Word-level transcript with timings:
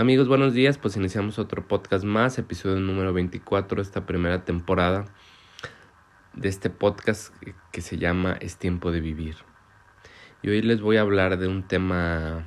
Amigos, 0.00 0.28
buenos 0.28 0.54
días. 0.54 0.78
Pues 0.78 0.96
iniciamos 0.96 1.40
otro 1.40 1.66
podcast 1.66 2.04
más, 2.04 2.38
episodio 2.38 2.78
número 2.78 3.12
24 3.12 3.78
de 3.78 3.82
esta 3.82 4.06
primera 4.06 4.44
temporada 4.44 5.06
de 6.34 6.48
este 6.48 6.70
podcast 6.70 7.34
que 7.72 7.80
se 7.80 7.98
llama 7.98 8.36
Es 8.40 8.58
tiempo 8.58 8.92
de 8.92 9.00
vivir. 9.00 9.38
Y 10.40 10.50
hoy 10.50 10.62
les 10.62 10.80
voy 10.80 10.98
a 10.98 11.00
hablar 11.00 11.36
de 11.36 11.48
un 11.48 11.64
tema 11.64 12.46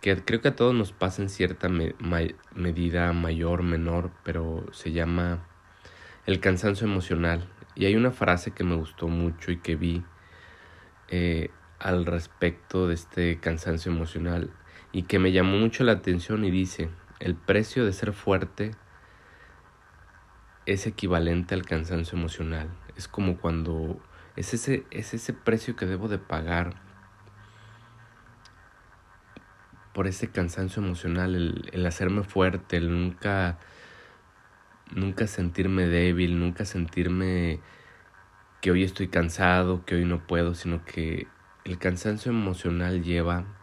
que 0.00 0.16
creo 0.24 0.40
que 0.40 0.48
a 0.48 0.56
todos 0.56 0.74
nos 0.74 0.92
pasa 0.92 1.20
en 1.20 1.28
cierta 1.28 1.68
medida 1.68 3.12
mayor, 3.12 3.62
menor, 3.62 4.10
pero 4.24 4.64
se 4.72 4.92
llama 4.92 5.46
el 6.24 6.40
cansancio 6.40 6.86
emocional. 6.86 7.46
Y 7.74 7.84
hay 7.84 7.94
una 7.94 8.10
frase 8.10 8.52
que 8.52 8.64
me 8.64 8.74
gustó 8.74 9.08
mucho 9.08 9.52
y 9.52 9.58
que 9.58 9.76
vi 9.76 10.02
eh, 11.08 11.50
al 11.78 12.06
respecto 12.06 12.88
de 12.88 12.94
este 12.94 13.38
cansancio 13.38 13.92
emocional 13.92 14.50
y 14.92 15.04
que 15.04 15.18
me 15.18 15.32
llamó 15.32 15.56
mucho 15.56 15.84
la 15.84 15.92
atención 15.92 16.44
y 16.44 16.50
dice, 16.50 16.90
el 17.20 17.34
precio 17.34 17.84
de 17.84 17.92
ser 17.92 18.12
fuerte 18.12 18.72
es 20.66 20.86
equivalente 20.86 21.54
al 21.54 21.64
cansancio 21.64 22.18
emocional. 22.18 22.68
Es 22.96 23.08
como 23.08 23.38
cuando 23.38 24.00
es 24.36 24.54
ese, 24.54 24.84
es 24.90 25.14
ese 25.14 25.32
precio 25.32 25.76
que 25.76 25.86
debo 25.86 26.08
de 26.08 26.18
pagar 26.18 26.74
por 29.92 30.06
ese 30.06 30.30
cansancio 30.30 30.82
emocional, 30.82 31.34
el, 31.34 31.68
el 31.72 31.86
hacerme 31.86 32.22
fuerte, 32.22 32.76
el 32.76 32.90
nunca, 32.90 33.58
nunca 34.94 35.26
sentirme 35.26 35.86
débil, 35.86 36.38
nunca 36.38 36.64
sentirme 36.64 37.60
que 38.60 38.70
hoy 38.70 38.84
estoy 38.84 39.08
cansado, 39.08 39.84
que 39.84 39.96
hoy 39.96 40.04
no 40.04 40.26
puedo, 40.26 40.54
sino 40.54 40.84
que 40.84 41.26
el 41.64 41.78
cansancio 41.78 42.30
emocional 42.30 43.02
lleva 43.02 43.59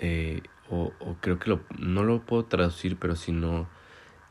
eh, 0.00 0.42
o, 0.70 0.92
creo 1.20 1.38
que 1.38 1.58
no 1.78 2.04
lo 2.04 2.24
puedo 2.24 2.46
traducir, 2.46 2.96
pero 2.96 3.16
sino 3.16 3.68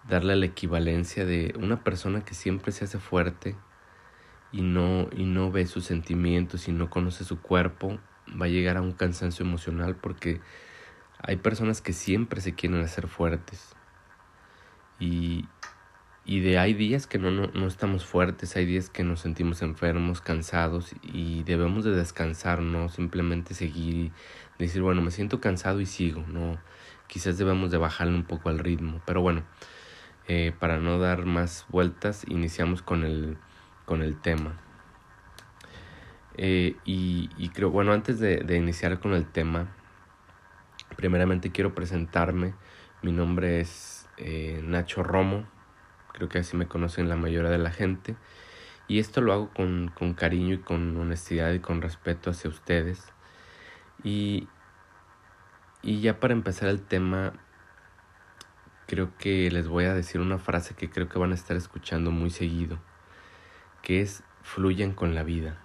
darle 0.07 0.35
la 0.35 0.47
equivalencia 0.47 1.25
de 1.25 1.53
una 1.59 1.83
persona 1.83 2.25
que 2.25 2.33
siempre 2.33 2.71
se 2.71 2.85
hace 2.85 2.97
fuerte 2.97 3.55
y 4.52 4.61
no, 4.61 5.09
y 5.16 5.25
no 5.25 5.52
ve 5.52 5.67
sus 5.67 5.85
sentimientos 5.85 6.67
y 6.67 6.71
no 6.71 6.89
conoce 6.89 7.23
su 7.23 7.39
cuerpo, 7.41 7.99
va 8.29 8.45
a 8.45 8.49
llegar 8.49 8.77
a 8.77 8.81
un 8.81 8.94
cansancio 8.94 9.45
emocional 9.45 9.95
porque 9.95 10.41
hay 11.19 11.35
personas 11.35 11.81
que 11.81 11.94
siempre 11.94 12.41
se 12.41 12.55
quieren 12.55 12.81
hacer 12.81 13.07
fuertes. 13.07 13.75
Y, 14.99 15.45
y 16.30 16.41
de 16.41 16.59
hay 16.59 16.75
días 16.75 17.08
que 17.08 17.17
no, 17.17 17.31
no, 17.31 17.47
no, 17.55 17.66
estamos 17.66 18.05
fuertes, 18.05 18.55
hay 18.55 18.63
días 18.63 18.91
que 18.91 19.03
nos 19.03 19.22
sentimos 19.22 19.63
enfermos, 19.63 20.22
cansados 20.22 20.94
y 21.02 21.41
debemos 21.41 21.83
de 21.85 21.89
descansar, 21.89 22.61
no 22.61 22.88
simplemente 22.89 23.55
seguir 23.55 24.11
decir, 24.59 24.83
bueno, 24.83 25.02
me 25.02 25.09
siento 25.09 25.41
cansado 25.41 25.81
y 25.81 25.88
sigo, 25.88 26.23
no, 26.27 26.59
quizás 27.07 27.39
debemos 27.39 27.72
de 27.72 27.80
bajarle 27.80 28.13
un 28.13 28.25
poco 28.25 28.50
al 28.50 28.59
ritmo, 28.59 29.02
pero 29.07 29.23
bueno, 29.23 29.41
eh, 30.27 30.53
para 30.59 30.77
no 30.77 31.00
dar 31.00 31.25
más 31.25 31.66
vueltas, 31.69 32.23
iniciamos 32.27 32.83
con 32.83 33.05
el, 33.05 33.39
con 33.85 34.03
el 34.03 34.22
tema. 34.22 34.61
Eh, 36.38 36.75
y, 36.85 37.31
y, 37.39 37.50
creo, 37.50 37.72
bueno, 37.72 37.91
antes 37.91 38.19
de, 38.19 38.38
de, 38.38 38.55
iniciar 38.55 39.00
con 39.00 39.16
el 39.16 39.25
tema, 39.25 39.75
primeramente 40.95 41.52
quiero 41.52 41.73
presentarme. 41.73 42.53
Mi 43.02 43.11
nombre 43.11 43.61
es 43.61 44.07
eh, 44.17 44.61
Nacho 44.63 45.02
Romo, 45.02 45.47
creo 46.13 46.29
que 46.29 46.39
así 46.39 46.55
me 46.57 46.67
conocen 46.67 47.09
la 47.09 47.15
mayoría 47.15 47.49
de 47.49 47.57
la 47.57 47.71
gente. 47.71 48.15
Y 48.88 48.99
esto 48.99 49.21
lo 49.21 49.33
hago 49.33 49.49
con, 49.53 49.91
con 49.93 50.13
cariño 50.13 50.55
y 50.55 50.59
con 50.59 50.97
honestidad 50.97 51.53
y 51.53 51.59
con 51.59 51.81
respeto 51.81 52.31
hacia 52.31 52.49
ustedes. 52.49 53.13
Y, 54.03 54.47
y 55.81 56.01
ya 56.01 56.19
para 56.19 56.33
empezar 56.33 56.69
el 56.69 56.81
tema, 56.81 57.33
creo 58.88 59.16
que 59.17 59.51
les 59.51 59.67
voy 59.67 59.85
a 59.85 59.93
decir 59.93 60.19
una 60.19 60.39
frase 60.39 60.73
que 60.73 60.89
creo 60.89 61.07
que 61.07 61.19
van 61.19 61.31
a 61.31 61.35
estar 61.35 61.55
escuchando 61.55 62.09
muy 62.09 62.31
seguido, 62.31 62.79
que 63.84 64.01
es 64.01 64.23
fluyan 64.41 64.94
con 64.94 65.13
la 65.13 65.23
vida. 65.23 65.57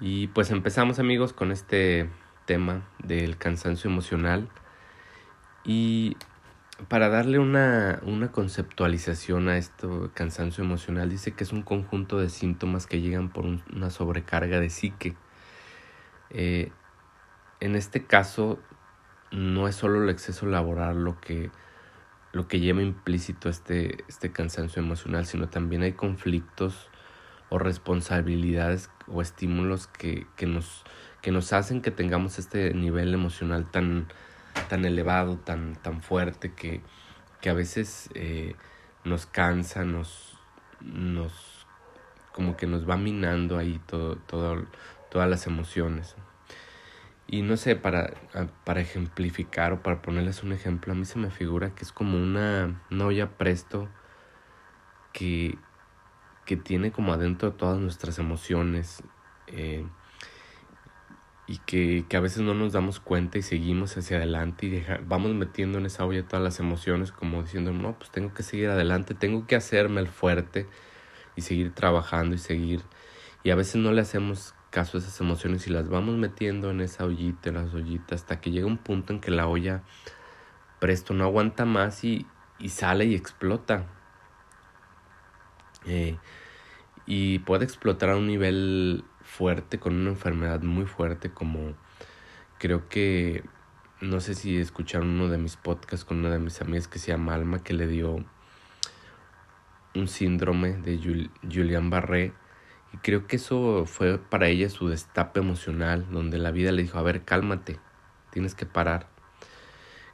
Y 0.00 0.28
pues 0.28 0.50
empezamos 0.50 0.98
amigos 0.98 1.32
con 1.32 1.52
este 1.52 2.08
tema 2.46 2.88
del 2.98 3.36
cansancio 3.36 3.90
emocional 3.90 4.48
y 5.64 6.16
para 6.88 7.08
darle 7.08 7.38
una, 7.38 8.00
una 8.04 8.30
conceptualización 8.30 9.48
a 9.48 9.56
esto 9.56 10.10
cansancio 10.14 10.62
emocional 10.62 11.08
dice 11.08 11.32
que 11.32 11.44
es 11.44 11.52
un 11.52 11.62
conjunto 11.62 12.18
de 12.18 12.28
síntomas 12.28 12.86
que 12.86 13.00
llegan 13.00 13.30
por 13.30 13.46
una 13.46 13.90
sobrecarga 13.90 14.60
de 14.60 14.68
psique. 14.68 15.16
Eh, 16.30 16.70
en 17.60 17.76
este 17.76 18.04
caso, 18.04 18.58
no 19.30 19.68
es 19.68 19.74
solo 19.74 20.02
el 20.02 20.10
exceso 20.10 20.46
laboral 20.46 21.02
lo 21.02 21.18
que, 21.18 21.50
lo 22.32 22.46
que 22.46 22.60
lleva 22.60 22.82
implícito 22.82 23.48
este, 23.48 24.04
este 24.08 24.30
cansancio 24.30 24.82
emocional, 24.82 25.24
sino 25.24 25.48
también 25.48 25.82
hay 25.82 25.92
conflictos 25.92 26.90
o 27.48 27.58
responsabilidades 27.58 28.90
o 29.06 29.22
estímulos 29.22 29.86
que, 29.86 30.26
que, 30.36 30.46
nos, 30.46 30.84
que 31.22 31.30
nos 31.30 31.54
hacen 31.54 31.80
que 31.80 31.90
tengamos 31.90 32.38
este 32.38 32.74
nivel 32.74 33.14
emocional 33.14 33.70
tan, 33.70 34.08
tan 34.68 34.84
elevado, 34.84 35.38
tan, 35.38 35.76
tan 35.76 36.02
fuerte, 36.02 36.52
que, 36.54 36.80
que 37.40 37.50
a 37.50 37.54
veces 37.54 38.10
eh, 38.14 38.54
nos 39.04 39.26
cansa, 39.26 39.84
nos, 39.84 40.38
nos, 40.80 41.66
como 42.32 42.56
que 42.56 42.66
nos 42.66 42.88
va 42.88 42.96
minando 42.96 43.58
ahí 43.58 43.80
todo, 43.86 44.16
todas 44.26 45.30
las 45.30 45.46
emociones. 45.46 46.16
Y 47.28 47.42
no 47.42 47.56
sé, 47.56 47.74
para, 47.74 48.14
para 48.64 48.80
ejemplificar 48.80 49.72
o 49.72 49.82
para 49.82 50.00
ponerles 50.00 50.44
un 50.44 50.52
ejemplo, 50.52 50.92
a 50.92 50.96
mí 50.96 51.04
se 51.04 51.18
me 51.18 51.30
figura 51.30 51.74
que 51.74 51.82
es 51.82 51.90
como 51.90 52.22
una, 52.22 52.80
una 52.90 53.06
olla 53.06 53.36
presto 53.36 53.88
que, 55.12 55.58
que 56.44 56.56
tiene 56.56 56.92
como 56.92 57.12
adentro 57.12 57.52
todas 57.54 57.78
nuestras 57.80 58.20
emociones 58.20 59.02
eh, 59.48 59.84
y 61.46 61.58
que, 61.58 62.04
que, 62.08 62.16
a 62.16 62.20
veces 62.20 62.42
no 62.42 62.54
nos 62.54 62.72
damos 62.72 62.98
cuenta 62.98 63.38
y 63.38 63.42
seguimos 63.42 63.96
hacia 63.96 64.16
adelante 64.16 64.66
y 64.66 64.84
vamos 65.06 65.32
metiendo 65.34 65.78
en 65.78 65.86
esa 65.86 66.04
olla 66.04 66.26
todas 66.26 66.42
las 66.42 66.58
emociones 66.58 67.12
como 67.12 67.42
diciendo, 67.42 67.72
no, 67.72 67.96
pues 67.98 68.10
tengo 68.10 68.34
que 68.34 68.42
seguir 68.42 68.68
adelante, 68.68 69.14
tengo 69.14 69.46
que 69.46 69.54
hacerme 69.54 70.00
el 70.00 70.08
fuerte 70.08 70.66
y 71.36 71.42
seguir 71.42 71.72
trabajando 71.72 72.34
y 72.34 72.38
seguir. 72.38 72.82
Y 73.44 73.50
a 73.50 73.54
veces 73.54 73.76
no 73.76 73.92
le 73.92 74.00
hacemos 74.00 74.54
caso 74.70 74.98
esas 74.98 75.20
emociones 75.20 75.66
y 75.68 75.70
las 75.70 75.88
vamos 75.88 76.16
metiendo 76.16 76.70
en 76.70 76.80
esa 76.80 77.04
ollita, 77.04 77.50
en 77.50 77.54
las 77.54 77.72
ollitas, 77.72 78.22
hasta 78.22 78.40
que 78.40 78.50
llega 78.50 78.66
un 78.66 78.78
punto 78.78 79.12
en 79.12 79.20
que 79.20 79.30
la 79.30 79.46
olla 79.46 79.82
presto 80.80 81.14
no 81.14 81.24
aguanta 81.24 81.64
más 81.64 82.02
y, 82.04 82.26
y 82.58 82.70
sale 82.70 83.04
y 83.04 83.14
explota. 83.14 83.86
Eh, 85.84 86.18
y 87.06 87.38
puede 87.38 87.64
explotar 87.64 88.10
a 88.10 88.16
un 88.16 88.26
nivel 88.26 89.04
fuerte, 89.36 89.78
con 89.78 89.94
una 89.94 90.10
enfermedad 90.10 90.62
muy 90.62 90.86
fuerte, 90.86 91.30
como 91.30 91.74
creo 92.58 92.88
que, 92.88 93.44
no 94.00 94.20
sé 94.20 94.34
si 94.34 94.56
escucharon 94.56 95.08
uno 95.08 95.28
de 95.28 95.36
mis 95.36 95.56
podcasts 95.56 96.04
con 96.06 96.18
una 96.18 96.30
de 96.30 96.38
mis 96.38 96.60
amigas 96.62 96.88
que 96.88 96.98
se 96.98 97.08
llama 97.08 97.34
Alma, 97.34 97.62
que 97.62 97.74
le 97.74 97.86
dio 97.86 98.24
un 99.94 100.08
síndrome 100.08 100.72
de 100.74 100.98
Julian 101.42 101.90
Barré 101.90 102.32
y 102.92 102.96
creo 102.98 103.26
que 103.26 103.36
eso 103.36 103.84
fue 103.86 104.18
para 104.18 104.48
ella 104.48 104.70
su 104.70 104.88
destape 104.88 105.40
emocional, 105.40 106.06
donde 106.10 106.38
la 106.38 106.50
vida 106.50 106.72
le 106.72 106.82
dijo, 106.82 106.98
a 106.98 107.02
ver, 107.02 107.24
cálmate, 107.24 107.78
tienes 108.30 108.54
que 108.54 108.64
parar. 108.64 109.08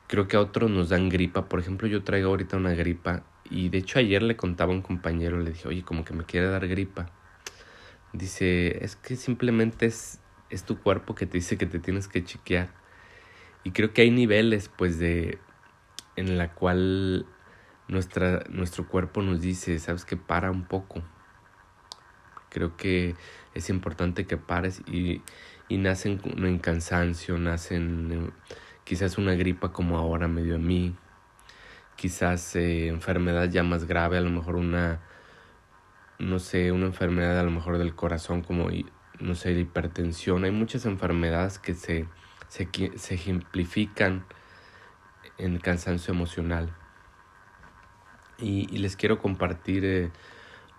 Creo 0.09 0.27
que 0.27 0.37
a 0.37 0.41
otros 0.41 0.71
nos 0.71 0.89
dan 0.89 1.09
gripa, 1.09 1.49
por 1.49 1.61
ejemplo, 1.61 1.87
yo 1.87 2.03
traigo 2.03 2.31
ahorita 2.31 2.57
una 2.57 2.75
gripa 2.75 3.23
y 3.49 3.69
de 3.69 3.79
hecho 3.79 3.99
ayer 3.99 4.23
le 4.23 4.37
contaba 4.37 4.73
a 4.73 4.77
un 4.77 4.83
compañero, 4.83 5.39
le 5.39 5.53
dije, 5.53 5.69
oye, 5.69 5.85
como 5.85 6.05
que 6.05 6.13
me 6.13 6.25
quiere 6.25 6.49
dar 6.49 6.67
gripa. 6.67 7.11
Dice, 8.13 8.85
es 8.85 8.97
que 8.97 9.17
simplemente 9.17 9.87
es, 9.87 10.21
es 10.51 10.65
tu 10.65 10.81
cuerpo 10.81 11.15
que 11.15 11.27
te 11.27 11.39
dice 11.39 11.57
que 11.57 11.67
te 11.67 11.79
tienes 11.79 12.09
que 12.09 12.25
chequear. 12.25 12.71
Y 13.65 13.71
creo 13.73 13.93
que 13.93 14.03
hay 14.03 14.11
niveles, 14.11 14.69
pues, 14.69 14.99
de 14.99 15.39
en 16.17 16.37
la 16.37 16.53
cual 16.53 17.27
nuestra, 17.89 18.45
nuestro 18.51 18.87
cuerpo 18.89 19.23
nos 19.23 19.41
dice, 19.41 19.79
sabes 19.79 20.05
que 20.05 20.17
para 20.17 20.51
un 20.51 20.65
poco, 20.65 21.03
Creo 22.53 22.77
que 22.77 23.15
es 23.55 23.71
importante 23.71 24.27
que 24.27 24.37
pares 24.37 24.83
y, 24.87 25.23
y 25.69 25.79
nacen 25.79 26.21
en 26.37 26.59
cansancio, 26.59 27.39
nacen 27.39 28.31
quizás 28.85 29.17
una 29.17 29.33
gripa 29.35 29.73
como 29.73 29.97
ahora 29.97 30.29
me 30.29 30.43
dio 30.43 30.57
a 30.57 30.59
mí, 30.59 30.95
quizás 31.97 32.55
eh, 32.57 32.89
enfermedad 32.89 33.49
ya 33.49 33.63
más 33.63 33.87
grave, 33.87 34.19
a 34.19 34.21
lo 34.21 34.29
mejor 34.29 34.57
una, 34.57 35.01
no 36.23 36.39
sé, 36.39 36.71
una 36.73 36.87
enfermedad 36.87 37.39
a 37.39 37.43
lo 37.43 37.51
mejor 37.51 37.79
del 37.79 37.95
corazón 37.95 38.43
como, 38.43 38.69
no 39.19 39.35
sé, 39.35 39.53
hipertensión. 39.53 40.45
Hay 40.45 40.53
muchas 40.53 40.87
enfermedades 40.87 41.59
que 41.59 41.75
se, 41.75 42.07
se, 42.49 42.69
se 42.97 43.15
ejemplifican 43.15 44.25
en 45.39 45.59
cansancio 45.59 46.15
emocional. 46.15 46.73
Y, 48.39 48.67
les 48.79 48.97
quiero 48.97 49.19
compartir 49.19 49.85
eh, 49.85 50.11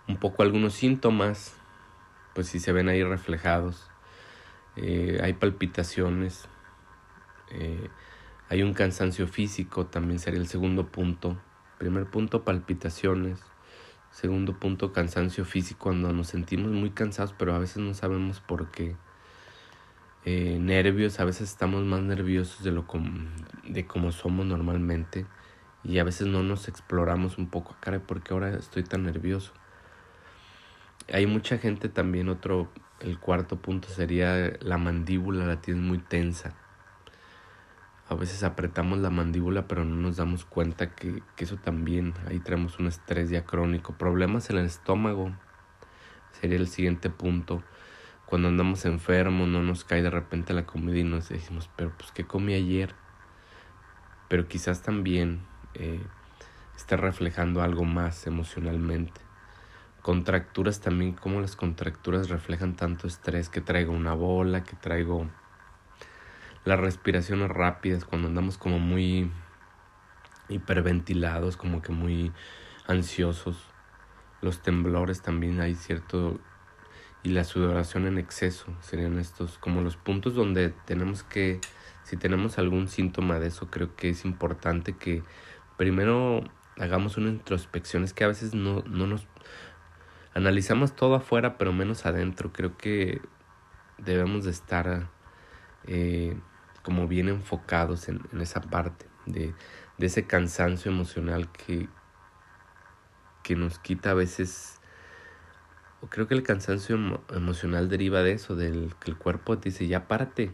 un 0.08 0.16
poco 0.16 0.42
algunos 0.42 0.74
síntomas 0.74 1.56
pues 2.34 2.48
si 2.48 2.58
se 2.58 2.72
ven 2.72 2.88
ahí 2.88 3.02
reflejados. 3.04 3.90
Eh, 4.76 5.20
hay 5.22 5.34
palpitaciones, 5.34 6.48
Eh, 7.50 7.88
hay 8.48 8.62
un 8.62 8.74
cansancio 8.74 9.28
físico, 9.28 9.86
también 9.86 10.18
sería 10.18 10.40
el 10.40 10.48
segundo 10.48 10.86
punto. 10.86 11.36
Primer 11.78 12.06
punto, 12.06 12.42
palpitaciones. 12.42 13.53
Segundo 14.14 14.52
punto, 14.60 14.92
cansancio 14.92 15.44
físico, 15.44 15.86
cuando 15.86 16.12
nos 16.12 16.28
sentimos 16.28 16.70
muy 16.70 16.90
cansados, 16.90 17.34
pero 17.36 17.52
a 17.52 17.58
veces 17.58 17.78
no 17.78 17.94
sabemos 17.94 18.40
por 18.40 18.70
qué. 18.70 18.94
Eh, 20.24 20.56
nervios, 20.60 21.18
a 21.18 21.24
veces 21.24 21.50
estamos 21.50 21.82
más 21.82 22.00
nerviosos 22.00 22.62
de 22.62 22.70
lo 22.70 22.86
de 23.64 23.86
como 23.88 24.12
somos 24.12 24.46
normalmente 24.46 25.26
y 25.82 25.98
a 25.98 26.04
veces 26.04 26.28
no 26.28 26.44
nos 26.44 26.68
exploramos 26.68 27.38
un 27.38 27.48
poco, 27.48 27.74
cara, 27.80 27.98
porque 28.06 28.32
ahora 28.32 28.56
estoy 28.56 28.84
tan 28.84 29.02
nervioso. 29.02 29.52
Hay 31.12 31.26
mucha 31.26 31.58
gente 31.58 31.88
también, 31.88 32.28
otro, 32.28 32.70
el 33.00 33.18
cuarto 33.18 33.56
punto 33.56 33.88
sería 33.88 34.52
la 34.60 34.78
mandíbula, 34.78 35.44
la 35.44 35.60
tienes 35.60 35.82
muy 35.82 35.98
tensa. 35.98 36.54
A 38.14 38.16
veces 38.16 38.44
apretamos 38.44 39.00
la 39.00 39.10
mandíbula 39.10 39.66
pero 39.66 39.84
no 39.84 39.96
nos 39.96 40.16
damos 40.16 40.44
cuenta 40.44 40.94
que, 40.94 41.20
eso 41.36 41.56
también, 41.56 42.14
ahí 42.28 42.38
tenemos 42.38 42.78
un 42.78 42.86
estrés 42.86 43.28
ya 43.28 43.44
crónico. 43.44 43.94
Problemas 43.98 44.50
en 44.50 44.58
el 44.58 44.66
estómago 44.66 45.34
sería 46.40 46.58
el 46.58 46.68
siguiente 46.68 47.10
punto. 47.10 47.64
Cuando 48.24 48.46
andamos 48.46 48.84
enfermos 48.84 49.48
no 49.48 49.62
nos 49.64 49.82
cae 49.82 50.00
de 50.00 50.10
repente 50.10 50.54
la 50.54 50.64
comida 50.64 50.98
y 50.98 51.02
nos 51.02 51.28
decimos, 51.28 51.68
pero 51.74 51.92
pues 51.98 52.12
¿qué 52.12 52.24
comí 52.24 52.54
ayer? 52.54 52.94
Pero 54.28 54.46
quizás 54.46 54.82
también 54.82 55.40
eh, 55.74 56.00
está 56.76 56.96
reflejando 56.96 57.62
algo 57.62 57.84
más 57.84 58.28
emocionalmente. 58.28 59.20
Contracturas 60.02 60.80
también, 60.80 61.14
como 61.14 61.40
las 61.40 61.56
contracturas 61.56 62.28
reflejan 62.28 62.76
tanto 62.76 63.08
estrés, 63.08 63.48
que 63.48 63.60
traigo 63.60 63.92
una 63.92 64.14
bola, 64.14 64.62
que 64.62 64.76
traigo 64.76 65.28
las 66.64 66.80
respiraciones 66.80 67.48
rápidas, 67.48 68.04
cuando 68.04 68.28
andamos 68.28 68.58
como 68.58 68.78
muy 68.78 69.30
hiperventilados, 70.48 71.56
como 71.56 71.82
que 71.82 71.92
muy 71.92 72.32
ansiosos. 72.86 73.64
Los 74.40 74.62
temblores 74.62 75.22
también 75.22 75.60
hay 75.60 75.74
cierto 75.74 76.40
y 77.22 77.30
la 77.30 77.44
sudoración 77.44 78.06
en 78.06 78.18
exceso 78.18 78.66
serían 78.82 79.18
estos 79.18 79.56
como 79.56 79.80
los 79.80 79.96
puntos 79.96 80.34
donde 80.34 80.74
tenemos 80.84 81.22
que 81.22 81.58
si 82.02 82.18
tenemos 82.18 82.58
algún 82.58 82.88
síntoma 82.88 83.38
de 83.38 83.46
eso 83.46 83.70
creo 83.70 83.96
que 83.96 84.10
es 84.10 84.26
importante 84.26 84.92
que 84.92 85.22
primero 85.78 86.44
hagamos 86.78 87.16
una 87.16 87.30
introspección. 87.30 88.04
Es 88.04 88.12
que 88.12 88.24
a 88.24 88.28
veces 88.28 88.54
no, 88.54 88.82
no 88.86 89.06
nos 89.06 89.26
analizamos 90.34 90.94
todo 90.94 91.14
afuera, 91.14 91.56
pero 91.58 91.72
menos 91.72 92.06
adentro. 92.06 92.52
Creo 92.52 92.76
que 92.76 93.20
debemos 93.98 94.44
de 94.44 94.50
estar 94.50 95.08
eh, 95.86 96.36
como 96.84 97.08
bien 97.08 97.28
enfocados 97.28 98.08
en, 98.08 98.20
en 98.32 98.40
esa 98.40 98.60
parte 98.60 99.06
de, 99.26 99.54
de, 99.98 100.06
ese 100.06 100.26
cansancio 100.26 100.92
emocional 100.92 101.50
que, 101.50 101.88
que 103.42 103.56
nos 103.56 103.80
quita 103.80 104.10
a 104.10 104.14
veces. 104.14 104.80
Creo 106.10 106.28
que 106.28 106.34
el 106.34 106.42
cansancio 106.42 106.96
emocional 107.34 107.88
deriva 107.88 108.22
de 108.22 108.32
eso, 108.32 108.54
del 108.54 108.94
que 109.00 109.10
el 109.10 109.16
cuerpo 109.16 109.58
te 109.58 109.70
dice 109.70 109.88
ya 109.88 110.06
párate. 110.06 110.52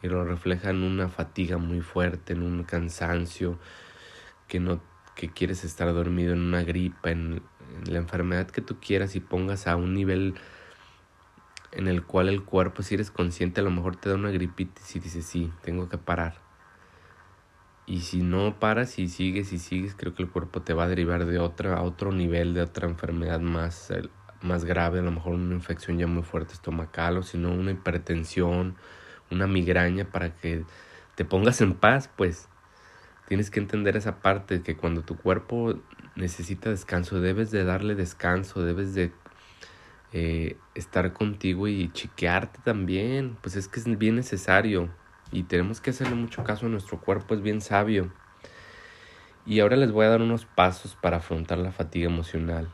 Y 0.00 0.06
lo 0.06 0.24
refleja 0.24 0.70
en 0.70 0.84
una 0.84 1.08
fatiga 1.08 1.58
muy 1.58 1.80
fuerte, 1.80 2.32
en 2.32 2.42
un 2.42 2.62
cansancio, 2.62 3.58
que 4.46 4.60
no 4.60 4.80
que 5.18 5.28
quieres 5.28 5.64
estar 5.64 5.92
dormido 5.92 6.32
en 6.32 6.40
una 6.40 6.62
gripa, 6.62 7.10
en, 7.10 7.42
la 7.86 7.98
enfermedad 7.98 8.48
que 8.48 8.62
tú 8.62 8.78
quieras 8.80 9.14
y 9.16 9.20
pongas 9.20 9.66
a 9.66 9.76
un 9.76 9.94
nivel 9.94 10.34
en 11.72 11.88
el 11.88 12.04
cual 12.04 12.28
el 12.28 12.44
cuerpo, 12.44 12.82
si 12.82 12.94
eres 12.94 13.10
consciente, 13.10 13.60
a 13.60 13.64
lo 13.64 13.70
mejor 13.70 13.96
te 13.96 14.08
da 14.08 14.14
una 14.14 14.30
gripitis 14.30 14.96
y 14.96 15.00
dices, 15.00 15.26
sí, 15.26 15.52
tengo 15.62 15.88
que 15.88 15.98
parar. 15.98 16.40
Y 17.86 18.00
si 18.00 18.22
no 18.22 18.58
paras 18.58 18.98
y 18.98 19.08
sigues 19.08 19.52
y 19.52 19.58
sigues, 19.58 19.94
creo 19.94 20.14
que 20.14 20.22
el 20.22 20.30
cuerpo 20.30 20.60
te 20.60 20.74
va 20.74 20.84
a 20.84 20.88
derivar 20.88 21.24
de 21.24 21.38
otra, 21.38 21.76
a 21.76 21.82
otro 21.82 22.12
nivel, 22.12 22.52
de 22.52 22.62
otra 22.62 22.86
enfermedad 22.86 23.40
más, 23.40 23.92
más 24.42 24.64
grave, 24.64 24.98
a 24.98 25.02
lo 25.02 25.10
mejor 25.10 25.34
una 25.34 25.54
infección 25.54 25.98
ya 25.98 26.06
muy 26.06 26.22
fuerte 26.22 26.52
estomacal 26.52 27.16
o 27.18 27.22
si 27.22 27.38
no 27.38 27.50
una 27.50 27.70
hipertensión, 27.70 28.76
una 29.30 29.46
migraña 29.46 30.04
para 30.04 30.34
que 30.34 30.64
te 31.14 31.24
pongas 31.24 31.60
en 31.60 31.74
paz, 31.74 32.10
pues. 32.14 32.48
Tienes 33.26 33.50
que 33.50 33.60
entender 33.60 33.96
esa 33.96 34.20
parte 34.20 34.62
que 34.62 34.76
cuando 34.76 35.02
tu 35.02 35.16
cuerpo 35.16 35.78
necesita 36.16 36.70
descanso, 36.70 37.20
debes 37.20 37.50
de 37.50 37.64
darle 37.64 37.94
descanso, 37.94 38.62
debes 38.62 38.94
de 38.94 39.12
eh, 40.12 40.56
estar 40.74 41.12
contigo 41.12 41.68
y 41.68 41.92
chiquearte 41.92 42.60
también. 42.64 43.36
Pues 43.42 43.56
es 43.56 43.68
que 43.68 43.80
es 43.80 43.98
bien 43.98 44.16
necesario 44.16 44.90
y 45.32 45.44
tenemos 45.44 45.80
que 45.80 45.90
hacerle 45.90 46.14
mucho 46.14 46.44
caso 46.44 46.66
a 46.66 46.68
nuestro 46.68 47.00
cuerpo, 47.00 47.34
es 47.34 47.42
bien 47.42 47.60
sabio. 47.60 48.12
Y 49.44 49.60
ahora 49.60 49.76
les 49.76 49.92
voy 49.92 50.06
a 50.06 50.10
dar 50.10 50.20
unos 50.20 50.44
pasos 50.44 50.94
para 50.94 51.18
afrontar 51.18 51.58
la 51.58 51.72
fatiga 51.72 52.06
emocional. 52.06 52.68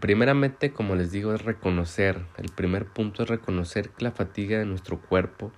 Primeramente, 0.00 0.72
como 0.72 0.94
les 0.94 1.10
digo, 1.12 1.34
es 1.34 1.42
reconocer. 1.42 2.24
El 2.38 2.50
primer 2.50 2.86
punto 2.86 3.22
es 3.22 3.28
reconocer 3.28 3.90
la 3.98 4.12
fatiga 4.12 4.58
de 4.58 4.64
nuestro 4.64 4.98
cuerpo 5.00 5.52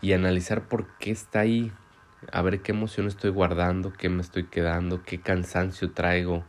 y 0.00 0.12
analizar 0.12 0.68
por 0.68 0.86
qué 0.98 1.10
está 1.10 1.40
ahí, 1.40 1.72
a 2.30 2.42
ver 2.42 2.62
qué 2.62 2.70
emoción 2.70 3.08
estoy 3.08 3.30
guardando, 3.30 3.92
qué 3.92 4.08
me 4.08 4.22
estoy 4.22 4.44
quedando, 4.44 5.02
qué 5.02 5.20
cansancio 5.20 5.90
traigo 5.90 6.44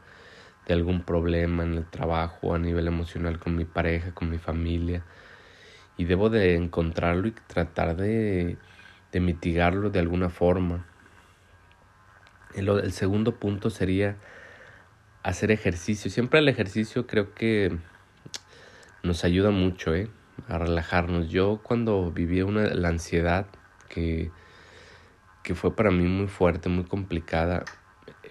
de 0.68 0.74
algún 0.74 1.04
problema 1.04 1.64
en 1.64 1.74
el 1.74 1.86
trabajo, 1.86 2.54
a 2.54 2.60
nivel 2.60 2.88
emocional 2.88 3.40
con 3.40 3.56
mi 3.56 3.66
pareja, 3.66 4.14
con 4.14 4.30
mi 4.30 4.38
familia. 4.38 5.04
Y 5.98 6.06
debo 6.06 6.30
de 6.30 6.56
encontrarlo 6.56 7.28
y 7.28 7.32
tratar 7.32 7.96
de, 7.96 8.58
de 9.12 9.20
mitigarlo 9.20 9.90
de 9.90 10.00
alguna 10.00 10.30
forma. 10.30 10.86
El, 12.56 12.70
el 12.70 12.92
segundo 12.92 13.36
punto 13.36 13.70
sería 13.70 14.18
hacer 15.22 15.52
ejercicio. 15.52 16.10
Siempre 16.10 16.40
el 16.40 16.50
ejercicio 16.50 17.08
creo 17.08 17.34
que 17.34 17.78
nos 19.04 19.24
ayuda 19.24 19.52
mucho 19.52 19.94
¿eh? 19.94 20.10
a 20.48 20.58
relajarnos. 20.58 21.30
Yo 21.30 21.62
cuando 21.64 22.12
vivía 22.12 22.46
una, 22.46 22.74
la 22.74 22.90
ansiedad 22.90 23.48
que 23.90 24.32
que 25.44 25.56
fue 25.56 25.76
para 25.76 25.92
mí 25.92 26.06
muy 26.08 26.28
fuerte, 26.28 26.70
muy 26.70 26.86
complicada. 26.86 27.66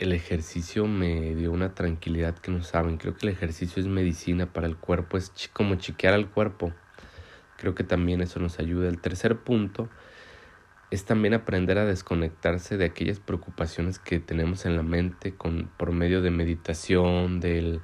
El 0.03 0.13
ejercicio 0.13 0.89
me 0.89 1.33
dio 1.37 1.53
una 1.53 1.77
tranquilidad 1.77 2.37
que 2.37 2.51
no 2.51 2.65
saben. 2.65 2.97
Creo 2.97 3.15
que 3.15 3.25
el 3.25 3.33
ejercicio 3.33 3.81
es 3.81 3.87
medicina 3.87 4.53
para 4.53 4.67
el 4.67 4.77
cuerpo, 4.77 5.17
es 5.17 5.31
como 5.53 5.77
chiquear 5.77 6.13
al 6.13 6.29
cuerpo. 6.29 6.73
Creo 7.57 7.77
que 7.77 7.85
también 7.85 8.21
eso 8.21 8.41
nos 8.41 8.59
ayuda. 8.59 8.89
El 8.89 9.01
tercer 9.01 9.39
punto 9.39 9.89
es 10.91 11.05
también 11.05 11.35
aprender 11.35 11.79
a 11.79 11.85
desconectarse 11.85 12.77
de 12.79 12.85
aquellas 12.85 13.21
preocupaciones 13.21 14.01
que 14.01 14.19
tenemos 14.19 14.67
en 14.67 14.77
la 14.77 14.83
mente 14.83 15.37
con, 15.37 15.71
por 15.77 15.93
medio 15.93 16.21
de 16.21 16.33
meditación, 16.33 17.39
del, 17.39 17.81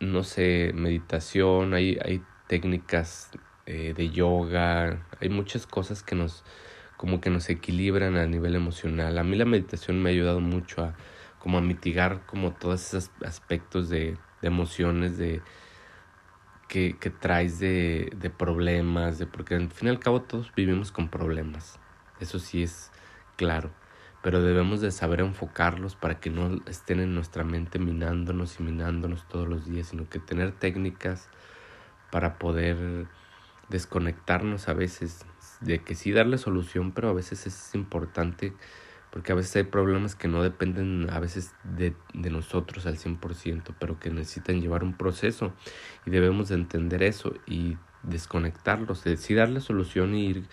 no 0.00 0.22
sé, 0.22 0.72
meditación, 0.74 1.74
hay, 1.74 1.98
hay 2.02 2.22
técnicas 2.46 3.30
eh, 3.66 3.92
de 3.94 4.08
yoga, 4.08 5.06
hay 5.20 5.28
muchas 5.28 5.66
cosas 5.66 6.02
que 6.02 6.14
nos 6.14 6.44
como 7.02 7.20
que 7.20 7.30
nos 7.30 7.50
equilibran 7.50 8.14
a 8.14 8.28
nivel 8.28 8.54
emocional. 8.54 9.18
A 9.18 9.24
mí 9.24 9.34
la 9.36 9.44
meditación 9.44 10.00
me 10.00 10.10
ha 10.10 10.12
ayudado 10.12 10.38
mucho 10.38 10.84
a 10.84 10.94
como 11.40 11.58
a 11.58 11.60
mitigar 11.60 12.24
como 12.26 12.52
todos 12.52 12.94
esos 12.94 13.10
aspectos 13.26 13.88
de, 13.88 14.16
emociones 14.40 15.18
de 15.18 15.42
que, 16.68 16.96
que 17.00 17.10
traes 17.10 17.58
de, 17.58 18.32
problemas, 18.38 19.18
de 19.18 19.26
porque 19.26 19.56
al 19.56 19.68
fin 19.70 19.88
y 19.88 19.90
al 19.90 19.98
cabo 19.98 20.22
todos 20.22 20.52
vivimos 20.54 20.92
con 20.92 21.08
problemas. 21.08 21.80
Eso 22.20 22.38
sí 22.38 22.62
es 22.62 22.92
claro. 23.34 23.72
Pero 24.22 24.40
debemos 24.40 24.80
de 24.80 24.92
saber 24.92 25.22
enfocarlos 25.22 25.96
para 25.96 26.20
que 26.20 26.30
no 26.30 26.60
estén 26.66 27.00
en 27.00 27.16
nuestra 27.16 27.42
mente 27.42 27.80
minándonos 27.80 28.60
y 28.60 28.62
minándonos 28.62 29.26
todos 29.26 29.48
los 29.48 29.66
días, 29.66 29.88
sino 29.88 30.08
que 30.08 30.20
tener 30.20 30.52
técnicas 30.52 31.28
para 32.12 32.38
poder 32.38 33.08
desconectarnos 33.70 34.68
a 34.68 34.74
veces 34.74 35.26
de 35.62 35.80
que 35.80 35.94
sí 35.94 36.12
darle 36.12 36.38
solución, 36.38 36.92
pero 36.92 37.08
a 37.08 37.12
veces 37.12 37.46
es 37.46 37.74
importante 37.74 38.52
porque 39.12 39.32
a 39.32 39.34
veces 39.34 39.54
hay 39.56 39.64
problemas 39.64 40.14
que 40.14 40.26
no 40.26 40.42
dependen 40.42 41.10
a 41.10 41.20
veces 41.20 41.54
de, 41.64 41.94
nosotros 42.14 42.86
al 42.86 42.96
100%, 42.96 43.74
pero 43.78 44.00
que 44.00 44.08
necesitan 44.08 44.62
llevar 44.62 44.82
un 44.84 44.94
proceso 44.94 45.52
y 46.06 46.10
debemos 46.10 46.48
de 46.48 46.54
entender 46.54 47.02
eso 47.02 47.34
y 47.46 47.76
desconectarlos, 48.02 49.04
de 49.04 49.18
sí 49.18 49.34
darle 49.34 49.60
solución 49.60 50.14
y 50.14 50.26
ir 50.28 50.48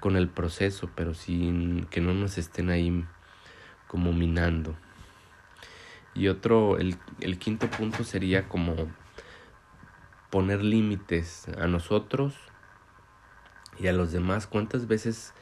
con 0.00 0.16
el 0.16 0.28
proceso, 0.28 0.88
pero 0.94 1.12
sin 1.12 1.84
que 1.84 2.00
no 2.00 2.14
nos 2.14 2.38
estén 2.38 2.70
ahí 2.70 3.04
como 3.86 4.14
minando. 4.14 4.74
Y 6.14 6.28
otro, 6.28 6.78
el, 6.78 6.96
el 7.20 7.38
quinto 7.38 7.68
punto 7.68 8.04
sería 8.04 8.48
como 8.48 8.74
poner 10.30 10.64
límites 10.64 11.46
a 11.58 11.66
nosotros 11.66 12.47
y 13.78 13.86
a 13.88 13.92
los 13.92 14.12
demás. 14.12 14.46
¿Cuántas 14.46 14.86
veces 14.86 15.34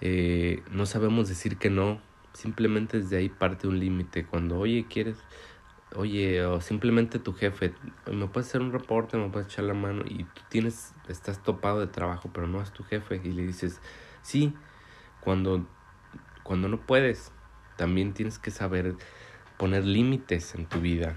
eh, 0.00 0.62
no 0.70 0.86
sabemos 0.86 1.28
decir 1.28 1.56
que 1.56 1.70
no? 1.70 2.00
Simplemente 2.32 2.98
desde 3.00 3.16
ahí 3.16 3.28
parte 3.28 3.68
un 3.68 3.80
límite. 3.80 4.24
Cuando, 4.26 4.58
oye, 4.58 4.86
quieres, 4.88 5.18
oye, 5.94 6.44
o 6.44 6.60
simplemente 6.60 7.18
tu 7.18 7.32
jefe, 7.32 7.74
me 8.10 8.26
puedes 8.28 8.48
hacer 8.48 8.60
un 8.60 8.72
reporte, 8.72 9.16
me 9.16 9.28
puedes 9.28 9.48
echar 9.48 9.64
la 9.64 9.74
mano 9.74 10.02
y 10.06 10.24
tú 10.24 10.42
tienes, 10.48 10.94
estás 11.08 11.42
topado 11.42 11.80
de 11.80 11.86
trabajo, 11.86 12.30
pero 12.32 12.46
no 12.46 12.60
es 12.60 12.72
tu 12.72 12.84
jefe 12.84 13.20
y 13.24 13.32
le 13.32 13.46
dices, 13.46 13.80
Sí, 14.28 14.52
cuando, 15.20 15.66
cuando 16.42 16.68
no 16.68 16.80
puedes, 16.80 17.32
también 17.76 18.12
tienes 18.12 18.38
que 18.38 18.50
saber 18.50 18.96
poner 19.56 19.84
límites 19.84 20.54
en 20.54 20.66
tu 20.66 20.80
vida 20.80 21.16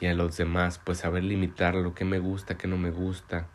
y 0.00 0.06
a 0.06 0.14
los 0.14 0.36
demás, 0.36 0.80
pues 0.84 0.98
saber 0.98 1.22
limitar 1.22 1.76
lo 1.76 1.94
que 1.94 2.04
me 2.04 2.18
gusta, 2.18 2.58
que 2.58 2.66
no 2.66 2.78
me 2.78 2.90
gusta. 2.90 3.48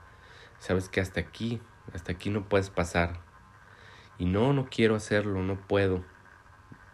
Sabes 0.60 0.88
que 0.88 1.01
hasta 1.01 1.19
aquí, 1.19 1.60
hasta 1.94 2.12
aquí 2.13 2.29
no 2.29 2.48
puedes 2.48 2.70
pasar. 2.70 3.20
Y 4.17 4.25
no, 4.25 4.53
no 4.53 4.67
quiero 4.70 4.96
hacerlo, 4.96 5.41
no 5.44 5.56
puedo. 5.67 6.03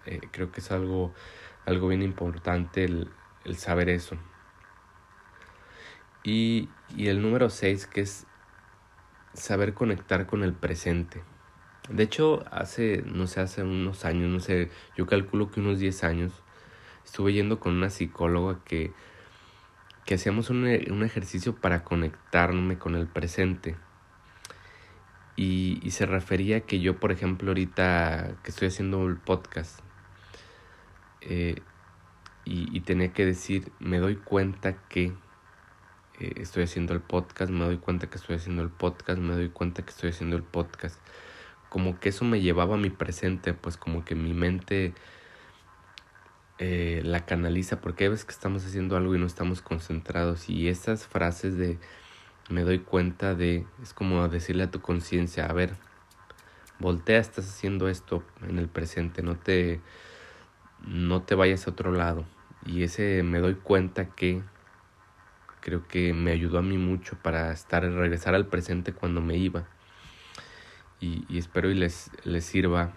Eh, 0.06 0.22
creo 0.32 0.52
que 0.52 0.60
es 0.60 0.72
algo, 0.72 1.14
algo 1.66 1.88
bien 1.88 2.02
importante 2.02 2.84
el, 2.84 3.10
el 3.46 3.58
saber 3.58 3.90
eso. 3.90 4.18
Y, 6.24 6.70
y 6.96 7.08
el 7.08 7.22
número 7.22 7.50
6, 7.50 7.88
que 7.88 8.02
es 8.02 8.26
saber 9.34 9.74
conectar 9.74 10.26
con 10.26 10.44
el 10.44 10.54
presente. 10.54 11.24
De 11.90 12.04
hecho, 12.04 12.46
hace, 12.50 13.04
no 13.06 13.28
sé, 13.28 13.42
hace 13.42 13.64
unos 13.64 14.06
años, 14.06 14.30
no 14.30 14.40
sé, 14.40 14.72
yo 14.96 15.06
calculo 15.06 15.52
que 15.52 15.60
unos 15.60 15.80
10 15.80 16.04
años, 16.06 16.44
estuve 17.04 17.34
yendo 17.34 17.60
con 17.60 17.74
una 17.74 17.90
psicóloga 17.90 18.64
que, 18.64 18.94
que 20.06 20.16
hacíamos 20.16 20.50
un, 20.50 20.64
un 20.64 21.04
ejercicio 21.04 21.56
para 21.56 21.84
conectarme 21.84 22.78
con 22.78 22.96
el 22.96 23.08
presente. 23.08 23.76
Y, 25.36 25.90
se 25.92 26.06
refería 26.06 26.62
que 26.62 26.80
yo, 26.80 27.00
por 27.00 27.12
ejemplo, 27.12 27.50
ahorita 27.50 28.38
que 28.44 28.52
estoy 28.52 28.68
haciendo 28.68 29.08
el 29.08 29.18
podcast, 29.18 29.80
eh, 31.22 31.56
y, 32.46 32.76
y, 32.76 32.82
tenía 32.82 33.14
que 33.14 33.26
decir, 33.26 33.72
me 33.80 34.00
doy 34.00 34.18
cuenta 34.18 34.78
que 34.90 35.14
eh, 36.20 36.34
estoy 36.38 36.64
haciendo 36.64 36.94
el 36.94 37.02
podcast, 37.02 37.52
me 37.52 37.66
doy 37.66 37.78
cuenta 37.78 38.10
que 38.10 38.18
estoy 38.18 38.36
haciendo 38.36 38.62
el 38.62 38.70
podcast, 38.70 39.20
me 39.20 39.34
doy 39.34 39.50
cuenta 39.50 39.84
que 39.84 39.90
estoy 39.90 40.12
haciendo 40.12 40.36
el 40.36 40.44
podcast. 40.44 41.00
Como 41.70 42.00
que 42.00 42.10
eso 42.10 42.26
me 42.26 42.42
llevaba 42.42 42.76
a 42.76 42.78
mi 42.78 42.90
presente, 42.90 43.54
pues 43.54 43.78
como 43.78 44.06
que 44.06 44.16
mi 44.16 44.34
mente 44.34 44.94
eh, 46.60 47.02
la 47.04 47.26
canaliza, 47.26 47.82
porque 47.82 48.10
veces 48.10 48.26
que 48.26 48.32
estamos 48.32 48.66
haciendo 48.66 48.96
algo 48.96 49.16
y 49.16 49.20
no 49.20 49.26
estamos 49.26 49.62
concentrados. 49.62 50.50
Y 50.50 50.68
esas 50.70 51.08
frases 51.08 51.58
de 51.58 51.80
me 52.50 52.64
doy 52.64 52.80
cuenta 52.80 53.36
de, 53.36 53.66
es 53.82 53.94
como 53.94 54.28
decirle 54.28 54.64
a 54.64 54.72
tu 54.72 54.82
conciencia, 54.82 55.46
a 55.46 55.54
ver, 55.54 55.76
voltea, 56.80 57.20
estás 57.20 57.48
haciendo 57.48 57.88
esto 57.88 58.24
en 58.48 58.60
el 58.60 58.68
presente, 58.68 59.22
no 59.24 59.38
te, 59.38 59.82
no 60.86 61.22
te 61.22 61.36
vayas 61.36 61.68
a 61.68 61.72
otro 61.72 61.92
lado. 61.92 62.26
Y 62.66 62.84
ese 62.84 63.24
me 63.24 63.40
doy 63.40 63.56
cuenta 63.56 64.08
que 64.08 64.42
creo 65.64 65.88
que 65.88 66.14
me 66.14 66.32
ayudó 66.32 66.58
a 66.60 66.62
mí 66.62 66.78
mucho 66.78 67.18
para 67.22 67.52
estar 67.52 67.84
regresar 67.84 68.36
al 68.36 68.48
presente 68.48 68.94
cuando 68.94 69.22
me 69.22 69.38
iba 69.38 69.66
y, 71.00 71.38
espero 71.38 71.70
y 71.70 71.74
les, 71.74 72.12
les 72.24 72.46
sirva 72.46 72.92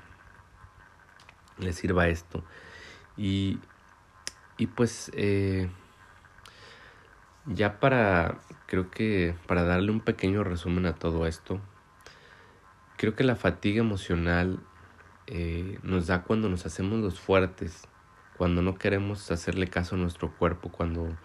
les 1.59 1.77
sirva 1.77 2.09
esto 2.09 2.45
y, 3.17 3.59
y 4.59 4.67
pues 4.67 5.11
eh, 5.15 5.71
ya 7.47 7.81
para 7.81 8.39
creo 8.67 8.91
que 8.91 9.35
para 9.47 9.65
darle 9.65 9.91
un 9.91 10.01
pequeño 10.01 10.45
resumen 10.45 10.87
a 10.87 10.95
todo 10.95 11.27
esto 11.27 11.61
creo 12.97 13.15
que 13.15 13.25
la 13.25 13.37
fatiga 13.37 13.81
emocional 13.81 14.61
eh, 15.27 15.79
nos 15.83 16.07
da 16.07 16.23
cuando 16.23 16.49
nos 16.49 16.67
hacemos 16.67 17.01
los 17.01 17.21
fuertes 17.21 17.89
cuando 18.37 18.63
no 18.63 18.75
queremos 18.75 19.31
hacerle 19.31 19.69
caso 19.69 19.95
a 19.95 19.99
nuestro 19.99 20.33
cuerpo 20.37 20.71
cuando 20.71 21.17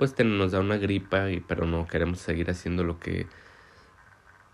pues 0.00 0.18
nos 0.24 0.52
da 0.52 0.60
una 0.60 0.78
gripa, 0.78 1.30
y, 1.30 1.40
pero 1.40 1.66
no 1.66 1.86
queremos 1.86 2.20
seguir 2.20 2.50
haciendo 2.50 2.84
lo 2.84 2.98
que 2.98 3.26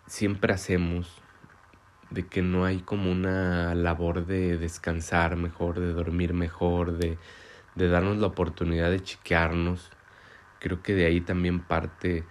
siempre 0.09 0.53
hacemos, 0.53 1.23
de 2.11 2.27
que 2.27 2.43
no 2.43 2.65
hay 2.65 2.81
como 2.81 3.13
una 3.13 3.73
labor 3.77 4.27
de 4.27 4.57
descansar 4.57 5.37
mejor, 5.37 5.79
de 5.79 5.93
dormir 5.93 6.35
mejor, 6.35 6.99
de, 6.99 7.17
de 7.77 7.89
darnos 7.89 8.17
la 8.17 8.27
oportunidad 8.27 8.91
de 8.91 9.05
chiquearnos. 9.05 9.93
Creo 10.61 10.83
que 10.83 10.95
de 10.95 11.07
ahí 11.07 11.21
también 11.21 11.61
parte 11.61 12.25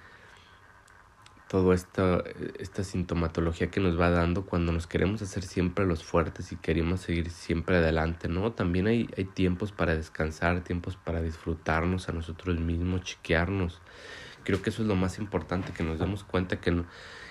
toda 1.47 1.75
esta, 1.75 2.23
esta 2.59 2.83
sintomatología 2.83 3.69
que 3.69 3.79
nos 3.79 3.99
va 3.99 4.09
dando 4.09 4.45
cuando 4.45 4.71
nos 4.71 4.87
queremos 4.87 5.21
hacer 5.21 5.43
siempre 5.43 5.85
los 5.85 6.03
fuertes 6.03 6.51
y 6.51 6.55
queremos 6.55 7.01
seguir 7.01 7.29
siempre 7.29 7.77
adelante, 7.77 8.27
¿no? 8.27 8.51
También 8.51 8.87
hay, 8.87 9.09
hay 9.15 9.25
tiempos 9.25 9.71
para 9.71 9.95
descansar, 9.95 10.63
tiempos 10.63 10.97
para 10.97 11.21
disfrutarnos 11.21 12.09
a 12.09 12.13
nosotros 12.13 12.59
mismos, 12.59 13.01
chiquearnos. 13.01 13.81
Creo 14.43 14.61
que 14.61 14.69
eso 14.69 14.81
es 14.81 14.87
lo 14.87 14.95
más 14.95 15.19
importante, 15.19 15.71
que 15.71 15.83
nos 15.83 15.99
demos 15.99 16.23
cuenta 16.23 16.59
que 16.59 16.71
no, 16.71 16.85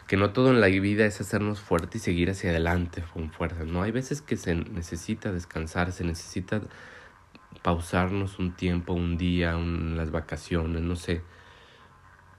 que 0.07 0.17
no 0.17 0.33
todo 0.33 0.51
en 0.51 0.61
la 0.61 0.69
vida 0.69 1.07
es 1.07 1.21
hacernos 1.21 1.61
fuertes 1.61 2.03
y 2.03 2.05
seguir 2.05 2.31
hacia 2.31 2.51
adelante 2.51 3.03
con 3.13 3.31
fuerza, 3.31 3.65
¿no? 3.65 3.83
Hay 3.83 3.91
veces 3.91 4.23
que 4.23 4.37
se 4.37 4.55
necesita 4.55 5.33
descansar, 5.33 5.93
se 5.93 6.05
necesita 6.05 6.61
pausarnos 7.65 8.39
un 8.39 8.53
tiempo, 8.53 8.93
un 8.93 9.17
día, 9.17 9.57
un, 9.57 9.97
las 9.97 10.11
vacaciones, 10.11 10.83
no 10.83 10.97
sé 10.97 11.23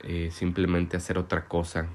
eh, 0.02 0.30
simplemente 0.32 0.98
hacer 0.98 1.18
otra 1.18 1.48
cosa. 1.48 1.88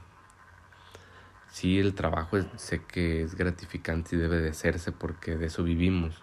Sí, 1.46 1.78
el 1.78 1.94
trabajo 1.94 2.38
sé 2.56 2.82
que 2.84 3.22
es 3.22 3.36
gratificante 3.36 4.16
y 4.16 4.18
debe 4.18 4.38
de 4.38 4.50
hacerse 4.50 4.90
porque 4.90 5.36
de 5.36 5.46
eso 5.46 5.62
vivimos. 5.62 6.20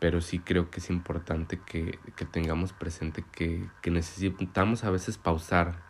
Pero 0.00 0.20
sí 0.20 0.40
creo 0.40 0.70
que 0.70 0.80
es 0.80 0.90
importante 0.90 1.60
que, 1.64 2.00
que 2.16 2.24
tengamos 2.24 2.72
presente 2.72 3.24
que, 3.30 3.68
que, 3.80 3.92
necesitamos 3.92 4.82
a 4.82 4.90
veces 4.90 5.18
pausar 5.18 5.82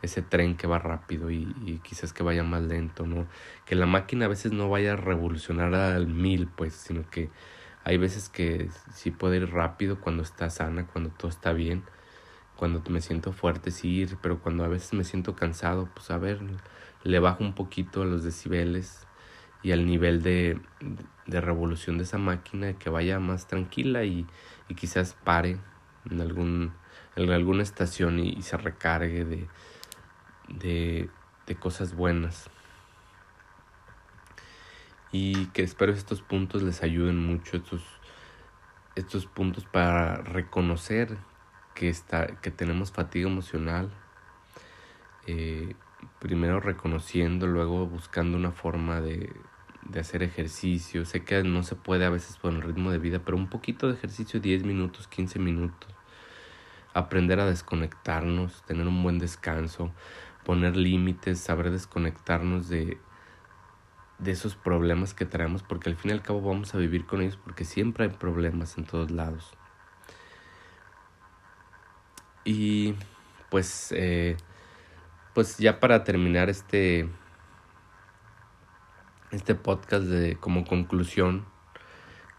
ese 0.00 0.22
tren 0.22 0.56
que 0.56 0.68
va 0.68 0.78
rápido 0.78 1.32
y, 1.32 1.52
y, 1.64 1.80
quizás 1.80 2.12
que 2.12 2.22
vaya 2.22 2.44
más 2.44 2.62
lento, 2.62 3.04
¿no? 3.04 3.26
Que 3.64 3.74
la 3.74 3.86
máquina 3.86 4.26
a 4.26 4.28
veces 4.28 4.52
no 4.52 4.68
vaya 4.68 4.92
a 4.92 4.96
revolucionar 4.96 5.74
al 5.74 6.06
mil, 6.06 6.46
pues, 6.46 6.74
sino 6.74 7.08
que 7.10 7.30
hay 7.86 7.96
veces 7.96 8.28
que 8.28 8.68
sí 8.92 9.10
puede 9.10 9.38
ir 9.38 9.50
rápido 9.50 10.00
cuando 10.00 10.22
está 10.22 10.50
sana, 10.50 10.86
cuando 10.86 11.10
todo 11.10 11.30
está 11.30 11.54
bien 11.54 11.84
cuando 12.56 12.82
me 12.90 13.00
siento 13.00 13.32
fuerte 13.32 13.70
sí 13.70 13.88
ir, 13.88 14.16
pero 14.22 14.40
cuando 14.40 14.64
a 14.64 14.68
veces 14.68 14.94
me 14.94 15.04
siento 15.04 15.36
cansado, 15.36 15.88
pues 15.94 16.10
a 16.10 16.18
ver, 16.18 16.40
le 17.04 17.18
bajo 17.18 17.44
un 17.44 17.54
poquito 17.54 18.02
a 18.02 18.06
los 18.06 18.24
decibeles 18.24 19.06
y 19.62 19.72
al 19.72 19.86
nivel 19.86 20.22
de, 20.22 20.58
de 21.26 21.40
revolución 21.40 21.98
de 21.98 22.04
esa 22.04 22.18
máquina, 22.18 22.72
que 22.78 22.90
vaya 22.90 23.20
más 23.20 23.46
tranquila 23.46 24.04
y, 24.04 24.26
y 24.68 24.74
quizás 24.74 25.14
pare 25.24 25.58
en, 26.10 26.20
algún, 26.20 26.72
en 27.14 27.30
alguna 27.30 27.62
estación 27.62 28.18
y, 28.18 28.30
y 28.30 28.42
se 28.42 28.56
recargue 28.56 29.24
de, 29.24 29.48
de, 30.48 31.10
de 31.46 31.54
cosas 31.56 31.94
buenas. 31.94 32.48
Y 35.12 35.46
que 35.46 35.62
espero 35.62 35.92
estos 35.92 36.22
puntos 36.22 36.62
les 36.62 36.82
ayuden 36.82 37.16
mucho, 37.16 37.56
estos, 37.56 37.82
estos 38.96 39.26
puntos 39.26 39.64
para 39.64 40.16
reconocer 40.16 41.16
que, 41.74 41.88
está, 41.88 42.26
que 42.26 42.50
tenemos 42.50 42.92
fatiga 42.92 43.28
emocional, 43.28 43.90
eh, 45.26 45.74
primero 46.18 46.60
reconociendo, 46.60 47.46
luego 47.46 47.86
buscando 47.86 48.36
una 48.36 48.52
forma 48.52 49.00
de, 49.00 49.32
de 49.88 50.00
hacer 50.00 50.22
ejercicio. 50.22 51.04
Sé 51.04 51.24
que 51.24 51.42
no 51.42 51.62
se 51.62 51.76
puede 51.76 52.04
a 52.04 52.10
veces 52.10 52.36
por 52.38 52.52
el 52.52 52.62
ritmo 52.62 52.90
de 52.90 52.98
vida, 52.98 53.20
pero 53.24 53.36
un 53.36 53.48
poquito 53.48 53.88
de 53.88 53.94
ejercicio, 53.94 54.40
10 54.40 54.64
minutos, 54.64 55.08
15 55.08 55.38
minutos. 55.38 55.94
Aprender 56.94 57.40
a 57.40 57.46
desconectarnos, 57.46 58.62
tener 58.64 58.86
un 58.86 59.02
buen 59.02 59.18
descanso, 59.18 59.92
poner 60.44 60.76
límites, 60.76 61.40
saber 61.40 61.70
desconectarnos 61.70 62.68
de, 62.68 62.98
de 64.18 64.30
esos 64.30 64.56
problemas 64.56 65.14
que 65.14 65.26
traemos, 65.26 65.62
porque 65.62 65.90
al 65.90 65.96
fin 65.96 66.10
y 66.10 66.14
al 66.14 66.22
cabo 66.22 66.40
vamos 66.40 66.74
a 66.74 66.78
vivir 66.78 67.06
con 67.06 67.20
ellos, 67.20 67.38
porque 67.42 67.64
siempre 67.64 68.04
hay 68.04 68.10
problemas 68.10 68.78
en 68.78 68.84
todos 68.84 69.10
lados. 69.10 69.52
Y 72.44 72.94
pues, 73.50 73.92
eh, 73.96 74.36
pues 75.34 75.58
ya 75.58 75.80
para 75.80 76.04
terminar 76.04 76.48
este, 76.48 77.08
este 79.32 79.54
podcast 79.54 80.04
de, 80.04 80.36
como 80.36 80.64
conclusión, 80.64 81.44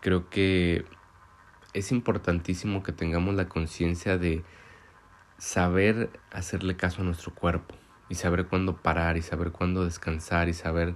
creo 0.01 0.29
que 0.29 0.85
es 1.73 1.91
importantísimo 1.91 2.81
que 2.81 2.91
tengamos 2.91 3.35
la 3.35 3.49
conciencia 3.49 4.17
de 4.17 4.43
saber 5.37 6.09
hacerle 6.31 6.75
caso 6.75 7.01
a 7.01 7.05
nuestro 7.05 7.35
cuerpo 7.35 7.75
y 8.09 8.15
saber 8.15 8.47
cuándo 8.47 8.77
parar 8.77 9.17
y 9.17 9.21
saber 9.21 9.51
cuándo 9.51 9.83
descansar 9.83 10.49
y 10.49 10.53
saber 10.53 10.95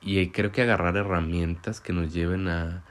y 0.00 0.30
creo 0.30 0.52
que 0.52 0.62
agarrar 0.62 0.96
herramientas 0.96 1.80
que 1.80 1.92
nos 1.92 2.12
lleven 2.12 2.48
a, 2.48 2.84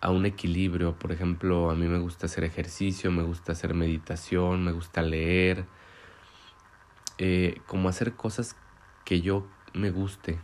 a 0.00 0.10
un 0.10 0.26
equilibrio. 0.26 0.98
Por 0.98 1.12
ejemplo, 1.12 1.70
a 1.70 1.74
mí 1.74 1.86
me 1.86 1.98
gusta 1.98 2.26
hacer 2.26 2.44
ejercicio, 2.44 3.10
me 3.10 3.22
gusta 3.22 3.52
hacer 3.52 3.74
meditación, 3.74 4.64
me 4.64 4.72
gusta 4.72 5.02
leer, 5.02 5.66
eh, 7.18 7.60
como 7.66 7.88
hacer 7.88 8.14
cosas 8.14 8.56
que 9.04 9.20
yo 9.20 9.46
me 9.74 9.90
guste. 9.90 10.38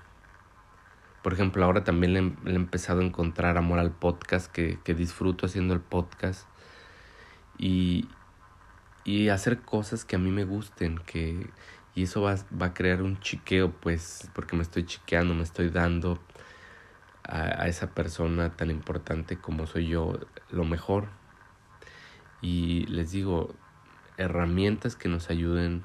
Por 1.23 1.33
ejemplo, 1.33 1.65
ahora 1.65 1.83
también 1.85 2.13
le, 2.13 2.53
he 2.53 2.55
empezado 2.55 3.01
a 3.01 3.05
encontrar 3.05 3.57
amor 3.57 3.79
al 3.79 3.91
podcast, 3.91 4.51
que, 4.51 4.79
que 4.85 4.95
disfruto 4.95 5.47
haciendo 5.47 5.75
el 5.75 5.81
podcast. 5.81 6.47
Y, 7.59 8.09
y 9.05 9.29
hacer 9.29 9.63
cosas 9.63 10.05
que 10.05 10.17
a 10.17 10.19
mí 10.19 10.31
me 10.31 10.45
gusten, 10.45 10.99
que, 10.99 11.49
y 11.97 12.03
eso 12.03 12.21
va, 12.21 12.37
va 12.61 12.67
a 12.67 12.75
crear 12.75 13.03
un 13.03 13.19
chiqueo, 13.21 13.73
pues, 13.73 14.31
porque 14.35 14.55
me 14.55 14.63
estoy 14.63 14.85
chiqueando, 14.85 15.35
me 15.35 15.43
estoy 15.43 15.71
dando 15.71 16.21
a, 17.25 17.63
a 17.63 17.69
esa 17.69 17.95
persona 17.95 18.51
tan 18.55 18.71
importante 18.71 19.39
como 19.39 19.67
soy 19.67 19.89
yo 19.89 20.21
lo 20.51 20.65
mejor. 20.65 21.09
Y 22.43 22.85
les 22.89 23.13
digo, 23.13 23.55
herramientas 24.19 24.95
que 24.95 25.09
nos 25.09 25.31
ayuden 25.31 25.85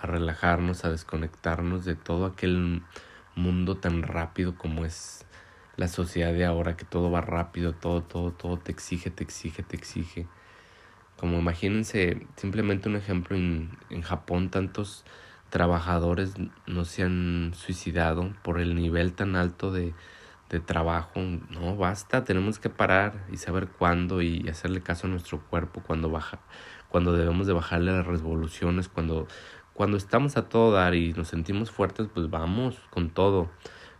a 0.00 0.06
relajarnos, 0.06 0.86
a 0.86 0.90
desconectarnos 0.90 1.84
de 1.84 1.94
todo 1.94 2.24
aquel 2.24 2.82
mundo 3.34 3.76
tan 3.76 4.02
rápido 4.02 4.56
como 4.56 4.86
es 4.86 5.26
la 5.76 5.88
sociedad 5.88 6.32
de 6.32 6.46
ahora, 6.46 6.78
que 6.78 6.86
todo 6.86 7.10
va 7.10 7.20
rápido, 7.20 7.74
todo, 7.74 8.02
todo, 8.02 8.32
todo 8.32 8.56
te 8.58 8.72
exige, 8.72 9.10
te 9.10 9.24
exige, 9.24 9.62
te 9.62 9.76
exige. 9.76 10.26
Como 11.16 11.38
imagínense, 11.38 12.26
simplemente 12.36 12.88
un 12.88 12.96
ejemplo, 12.96 13.36
en, 13.36 13.70
en 13.90 14.02
Japón 14.02 14.50
tantos 14.50 15.04
trabajadores 15.50 16.34
no 16.66 16.84
se 16.84 17.02
han 17.02 17.52
suicidado 17.54 18.34
por 18.42 18.60
el 18.60 18.74
nivel 18.74 19.14
tan 19.14 19.36
alto 19.36 19.72
de, 19.72 19.94
de 20.50 20.60
trabajo. 20.60 21.20
No, 21.50 21.76
basta, 21.76 22.24
tenemos 22.24 22.58
que 22.58 22.70
parar 22.70 23.26
y 23.32 23.36
saber 23.36 23.68
cuándo 23.68 24.22
y 24.22 24.48
hacerle 24.48 24.82
caso 24.82 25.06
a 25.06 25.10
nuestro 25.10 25.40
cuerpo 25.40 25.82
cuando 25.86 26.10
baja, 26.10 26.40
cuando 26.88 27.12
debemos 27.12 27.46
de 27.46 27.52
bajarle 27.52 27.92
las 27.92 28.06
revoluciones, 28.06 28.88
cuando, 28.88 29.26
cuando 29.72 29.96
estamos 29.96 30.36
a 30.36 30.48
todo 30.48 30.72
dar 30.72 30.94
y 30.94 31.12
nos 31.12 31.28
sentimos 31.28 31.70
fuertes, 31.70 32.08
pues 32.12 32.30
vamos 32.30 32.80
con 32.90 33.10
todo. 33.10 33.50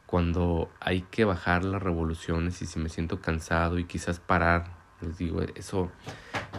Cuando 0.06 0.70
hay 0.80 1.02
que 1.02 1.25
bajar 1.25 1.64
las 1.64 1.82
revoluciones 1.82 2.62
y 2.62 2.66
si 2.66 2.78
me 2.78 2.88
siento 2.88 3.20
cansado 3.20 3.78
y 3.78 3.85
quizás 3.85 4.20
parar, 4.20 4.75
les 5.00 5.18
digo, 5.18 5.42
eso 5.54 5.90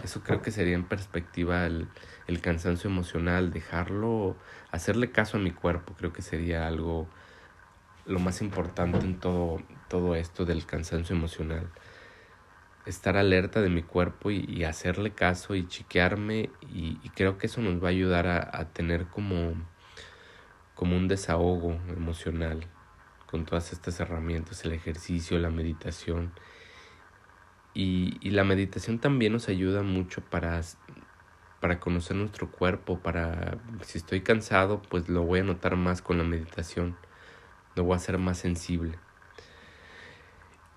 eso 0.04 0.22
creo 0.22 0.42
que 0.42 0.50
sería 0.50 0.74
en 0.74 0.84
perspectiva 0.84 1.66
el, 1.66 1.88
el 2.26 2.40
cansancio 2.40 2.90
emocional, 2.90 3.52
dejarlo, 3.52 4.36
hacerle 4.70 5.10
caso 5.10 5.36
a 5.36 5.40
mi 5.40 5.50
cuerpo, 5.50 5.94
creo 5.96 6.12
que 6.12 6.22
sería 6.22 6.66
algo 6.66 7.08
lo 8.06 8.18
más 8.18 8.40
importante 8.40 8.98
en 8.98 9.18
todo, 9.18 9.60
todo 9.88 10.14
esto 10.14 10.44
del 10.44 10.64
cansancio 10.66 11.14
emocional. 11.14 11.68
Estar 12.86 13.18
alerta 13.18 13.60
de 13.60 13.68
mi 13.68 13.82
cuerpo 13.82 14.30
y, 14.30 14.64
hacerle 14.64 15.10
caso 15.10 15.54
y 15.54 15.66
chiquearme 15.66 16.50
y, 16.72 16.98
y, 17.02 17.10
creo 17.10 17.36
que 17.36 17.48
eso 17.48 17.60
nos 17.60 17.82
va 17.82 17.88
a 17.88 17.90
ayudar 17.90 18.26
a, 18.26 18.50
a 18.50 18.72
tener 18.72 19.06
como, 19.08 19.52
como 20.74 20.96
un 20.96 21.06
desahogo 21.06 21.72
emocional 21.88 22.66
con 23.26 23.44
todas 23.44 23.72
estas 23.72 24.00
herramientas, 24.00 24.64
el 24.64 24.72
ejercicio, 24.72 25.38
la 25.38 25.50
meditación 25.50 26.32
y, 27.74 28.30
la 28.30 28.44
meditación 28.44 28.98
también 28.98 29.32
nos 29.32 29.48
ayuda 29.48 29.82
mucho 29.82 30.20
para, 30.22 30.60
para 31.60 31.78
conocer 31.80 32.16
nuestro 32.16 32.50
cuerpo, 32.50 32.98
para 32.98 33.58
si 33.82 33.98
estoy 33.98 34.22
cansado, 34.22 34.82
pues 34.82 35.08
lo 35.08 35.22
voy 35.22 35.40
a 35.40 35.44
notar 35.44 35.76
más 35.76 36.02
con 36.02 36.18
la 36.18 36.24
meditación, 36.24 36.96
lo 37.76 37.84
voy 37.84 37.94
a 37.94 37.96
hacer 37.96 38.18
más 38.18 38.38
sensible. 38.38 38.98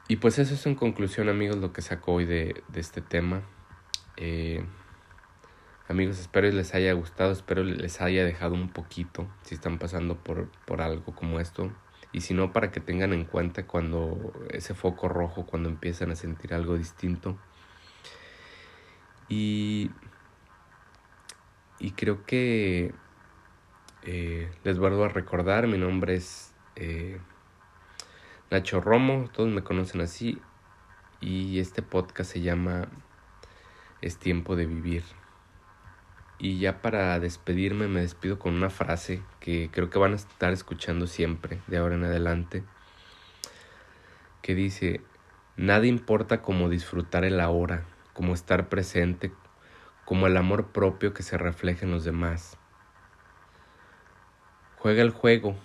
Y 0.08 0.18
pues 0.18 0.40
eso 0.40 0.54
es 0.54 0.66
en 0.66 0.76
conclusión 0.76 1.30
amigos 1.30 1.58
lo 1.58 1.72
que 1.72 1.82
saco 1.82 2.14
hoy 2.14 2.26
de, 2.26 2.64
de 2.68 2.80
este 2.80 3.02
tema. 3.02 3.42
Eh, 4.18 4.64
amigos, 5.88 6.20
espero 6.20 6.50
les 6.50 6.76
haya 6.76 6.92
gustado, 6.94 7.32
espero 7.32 7.64
les 7.64 8.02
haya 8.02 8.26
dejado 8.26 8.54
un 8.54 8.70
poquito 8.70 9.28
si 9.44 9.56
están 9.56 9.80
pasando 9.80 10.18
por, 10.18 10.50
por 10.66 10.82
algo 10.82 11.16
como 11.16 11.40
esto 11.40 11.72
y 12.14 12.22
si 12.22 12.34
no 12.34 12.52
para 12.52 12.72
que 12.72 12.80
tengan 12.80 13.14
en 13.14 13.26
cuenta 13.26 13.66
cuando 13.66 14.34
ese 14.50 14.74
foco 14.74 15.08
rojo, 15.08 15.46
cuando 15.46 15.70
empiezan 15.70 16.12
a 16.12 16.16
sentir 16.16 16.54
algo 16.54 16.78
distinto. 16.78 17.38
Y, 19.30 19.92
y 21.80 21.92
creo 21.92 22.26
que 22.26 22.94
eh, 24.04 24.52
les 24.64 24.78
vuelvo 24.78 25.06
a 25.06 25.10
recordar, 25.10 25.68
mi 25.68 25.78
nombre 25.78 26.16
es 26.16 26.54
eh, 26.76 27.20
Nacho 28.50 28.82
Romo, 28.82 29.30
todos 29.32 29.50
me 29.50 29.64
conocen 29.64 30.02
así, 30.02 30.42
y 31.22 31.60
este 31.60 31.82
podcast 31.82 32.32
se 32.32 32.42
llama 32.42 32.90
Es 34.02 34.18
tiempo 34.18 34.56
de 34.56 34.66
vivir. 34.66 35.04
Y 36.44 36.58
ya 36.58 36.82
para 36.82 37.20
despedirme 37.20 37.88
me 37.88 38.02
despido 38.02 38.40
con 38.40 38.56
una 38.56 38.72
frase 38.72 39.22
que 39.40 39.70
creo 39.72 39.92
que 39.92 40.00
van 40.00 40.14
a 40.14 40.16
estar 40.16 40.52
escuchando 40.52 41.06
siempre, 41.06 41.60
de 41.68 41.78
ahora 41.78 41.94
en 41.94 42.04
adelante, 42.04 42.64
que 44.42 44.56
dice, 44.56 45.02
nada 45.56 45.86
importa 45.86 46.42
como 46.42 46.68
disfrutar 46.68 47.26
el 47.26 47.40
ahora, 47.40 47.84
como 48.14 48.34
estar 48.34 48.70
presente, 48.70 49.32
como 50.04 50.26
el 50.26 50.36
amor 50.36 50.72
propio 50.72 51.14
que 51.14 51.22
se 51.22 51.38
refleja 51.38 51.86
en 51.86 51.92
los 51.92 52.06
demás. 52.06 52.58
Juega 54.78 55.04
el 55.04 55.12
juego, 55.12 55.56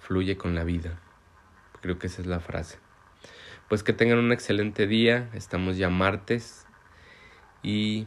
fluye 0.00 0.36
con 0.36 0.54
la 0.54 0.64
vida. 0.64 0.98
Creo 1.80 1.98
que 1.98 2.08
esa 2.08 2.20
es 2.20 2.26
la 2.26 2.40
frase. 2.40 2.78
Pues 3.70 3.82
que 3.82 3.94
tengan 3.94 4.18
un 4.18 4.32
excelente 4.32 4.86
día, 4.86 5.30
estamos 5.32 5.78
ya 5.78 5.88
martes 5.88 6.66
y 7.62 8.06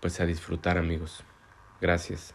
pues 0.00 0.18
a 0.18 0.26
disfrutar 0.26 0.76
amigos. 0.76 1.24
Gracias. 1.80 2.34